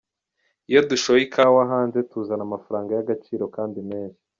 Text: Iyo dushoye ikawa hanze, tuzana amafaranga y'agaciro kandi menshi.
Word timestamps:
Iyo 0.69 0.79
dushoye 0.89 1.21
ikawa 1.27 1.61
hanze, 1.71 1.97
tuzana 2.11 2.43
amafaranga 2.47 2.91
y'agaciro 2.93 3.43
kandi 3.55 3.77
menshi. 3.89 4.21